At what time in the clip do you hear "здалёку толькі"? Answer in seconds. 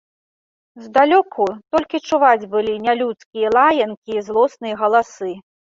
0.85-2.01